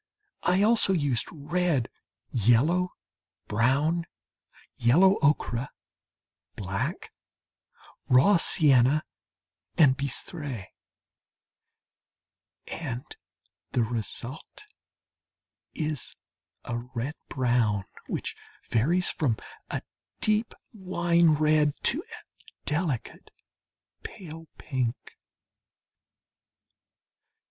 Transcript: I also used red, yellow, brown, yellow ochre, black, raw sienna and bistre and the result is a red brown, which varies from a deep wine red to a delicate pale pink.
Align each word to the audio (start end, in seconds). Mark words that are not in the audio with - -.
I 0.41 0.63
also 0.63 0.93
used 0.93 1.27
red, 1.31 1.87
yellow, 2.31 2.89
brown, 3.47 4.07
yellow 4.75 5.19
ochre, 5.21 5.69
black, 6.55 7.11
raw 8.09 8.37
sienna 8.37 9.03
and 9.77 9.95
bistre 9.95 10.65
and 12.65 13.15
the 13.73 13.83
result 13.83 14.65
is 15.75 16.15
a 16.65 16.79
red 16.95 17.13
brown, 17.29 17.85
which 18.07 18.35
varies 18.71 19.11
from 19.11 19.37
a 19.69 19.83
deep 20.19 20.55
wine 20.73 21.35
red 21.35 21.75
to 21.83 21.99
a 22.01 22.65
delicate 22.65 23.29
pale 24.01 24.47
pink. 24.57 24.95